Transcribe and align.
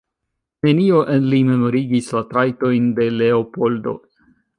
Nenio 0.67 1.01
en 1.15 1.27
li 1.33 1.41
memorigis 1.49 2.07
la 2.15 2.23
trajtojn 2.31 2.87
de 3.01 3.07
Leopoldo. 3.19 3.95